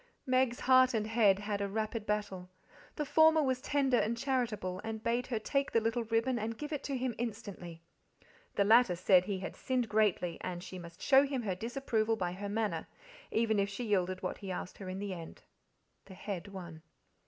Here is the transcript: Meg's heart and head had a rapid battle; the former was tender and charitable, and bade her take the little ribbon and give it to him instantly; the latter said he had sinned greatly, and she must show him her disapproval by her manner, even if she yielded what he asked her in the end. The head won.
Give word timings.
Meg's 0.25 0.61
heart 0.61 0.95
and 0.95 1.05
head 1.05 1.37
had 1.37 1.61
a 1.61 1.69
rapid 1.69 2.07
battle; 2.07 2.49
the 2.95 3.05
former 3.05 3.43
was 3.43 3.61
tender 3.61 3.99
and 3.99 4.17
charitable, 4.17 4.81
and 4.83 5.03
bade 5.03 5.27
her 5.27 5.37
take 5.37 5.71
the 5.71 5.79
little 5.79 6.05
ribbon 6.05 6.39
and 6.39 6.57
give 6.57 6.73
it 6.73 6.81
to 6.83 6.97
him 6.97 7.13
instantly; 7.19 7.83
the 8.55 8.63
latter 8.63 8.95
said 8.95 9.25
he 9.25 9.37
had 9.37 9.55
sinned 9.55 9.87
greatly, 9.87 10.39
and 10.41 10.63
she 10.63 10.79
must 10.79 11.03
show 11.03 11.21
him 11.23 11.43
her 11.43 11.53
disapproval 11.53 12.15
by 12.15 12.31
her 12.31 12.49
manner, 12.49 12.87
even 13.29 13.59
if 13.59 13.69
she 13.69 13.83
yielded 13.83 14.23
what 14.23 14.39
he 14.39 14.49
asked 14.51 14.79
her 14.79 14.89
in 14.89 14.97
the 14.97 15.13
end. 15.13 15.43
The 16.05 16.15
head 16.15 16.47
won. 16.47 16.81